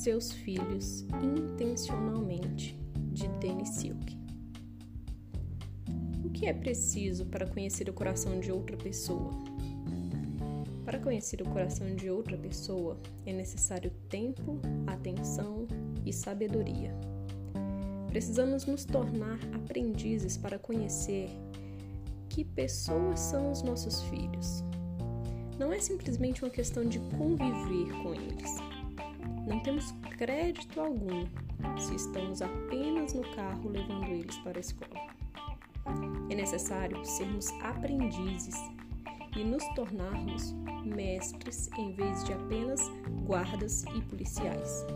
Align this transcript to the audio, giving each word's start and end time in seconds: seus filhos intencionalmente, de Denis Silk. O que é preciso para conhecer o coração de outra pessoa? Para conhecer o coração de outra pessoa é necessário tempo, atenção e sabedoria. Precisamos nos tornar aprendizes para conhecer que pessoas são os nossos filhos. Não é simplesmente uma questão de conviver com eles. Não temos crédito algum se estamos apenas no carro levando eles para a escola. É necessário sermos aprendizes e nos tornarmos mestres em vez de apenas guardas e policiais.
seus 0.00 0.32
filhos 0.32 1.04
intencionalmente, 1.22 2.74
de 3.12 3.28
Denis 3.38 3.68
Silk. 3.68 4.18
O 6.24 6.30
que 6.30 6.46
é 6.46 6.54
preciso 6.54 7.26
para 7.26 7.46
conhecer 7.46 7.86
o 7.90 7.92
coração 7.92 8.40
de 8.40 8.50
outra 8.50 8.78
pessoa? 8.78 9.30
Para 10.86 10.98
conhecer 10.98 11.42
o 11.42 11.44
coração 11.50 11.94
de 11.94 12.08
outra 12.08 12.38
pessoa 12.38 12.98
é 13.26 13.32
necessário 13.34 13.90
tempo, 14.08 14.58
atenção 14.86 15.68
e 16.06 16.14
sabedoria. 16.14 16.98
Precisamos 18.08 18.64
nos 18.64 18.86
tornar 18.86 19.38
aprendizes 19.54 20.38
para 20.38 20.58
conhecer 20.58 21.28
que 22.30 22.42
pessoas 22.42 23.20
são 23.20 23.52
os 23.52 23.62
nossos 23.62 24.00
filhos. 24.04 24.64
Não 25.58 25.70
é 25.70 25.78
simplesmente 25.78 26.42
uma 26.42 26.50
questão 26.50 26.86
de 26.86 26.98
conviver 27.18 27.92
com 28.02 28.14
eles. 28.14 28.59
Não 29.50 29.58
temos 29.58 29.90
crédito 30.16 30.80
algum 30.80 31.26
se 31.76 31.96
estamos 31.96 32.40
apenas 32.40 33.14
no 33.14 33.22
carro 33.34 33.68
levando 33.68 34.06
eles 34.06 34.38
para 34.38 34.56
a 34.56 34.60
escola. 34.60 35.00
É 36.30 36.34
necessário 36.36 37.04
sermos 37.04 37.50
aprendizes 37.60 38.54
e 39.36 39.42
nos 39.42 39.66
tornarmos 39.74 40.52
mestres 40.84 41.68
em 41.76 41.92
vez 41.92 42.22
de 42.22 42.32
apenas 42.32 42.88
guardas 43.26 43.82
e 43.92 44.00
policiais. 44.02 44.86